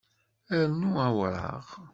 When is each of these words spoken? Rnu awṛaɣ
Rnu 0.61 0.89
awṛaɣ 1.05 1.65